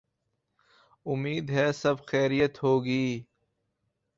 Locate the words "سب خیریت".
1.71-2.63